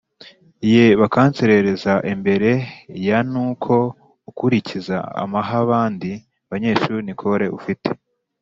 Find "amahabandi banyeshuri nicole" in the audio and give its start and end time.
5.23-7.45